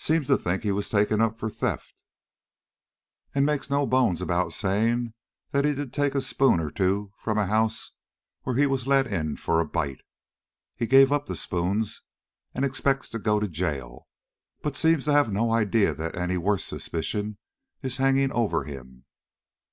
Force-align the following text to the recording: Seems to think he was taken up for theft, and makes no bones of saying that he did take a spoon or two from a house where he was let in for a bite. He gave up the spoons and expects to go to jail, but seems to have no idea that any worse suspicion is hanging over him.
Seems 0.00 0.26
to 0.26 0.36
think 0.36 0.64
he 0.64 0.72
was 0.72 0.88
taken 0.90 1.20
up 1.20 1.38
for 1.38 1.48
theft, 1.48 2.04
and 3.32 3.46
makes 3.46 3.70
no 3.70 3.86
bones 3.86 4.20
of 4.20 4.52
saying 4.52 5.14
that 5.52 5.64
he 5.64 5.72
did 5.72 5.92
take 5.92 6.16
a 6.16 6.20
spoon 6.20 6.58
or 6.58 6.68
two 6.68 7.12
from 7.16 7.38
a 7.38 7.46
house 7.46 7.92
where 8.42 8.56
he 8.56 8.66
was 8.66 8.88
let 8.88 9.06
in 9.06 9.36
for 9.36 9.60
a 9.60 9.64
bite. 9.64 10.00
He 10.74 10.88
gave 10.88 11.12
up 11.12 11.26
the 11.26 11.36
spoons 11.36 12.02
and 12.52 12.64
expects 12.64 13.08
to 13.10 13.20
go 13.20 13.38
to 13.38 13.46
jail, 13.46 14.08
but 14.62 14.74
seems 14.74 15.04
to 15.04 15.12
have 15.12 15.30
no 15.30 15.52
idea 15.52 15.94
that 15.94 16.16
any 16.16 16.36
worse 16.38 16.64
suspicion 16.64 17.38
is 17.80 17.98
hanging 17.98 18.32
over 18.32 18.64
him. 18.64 19.04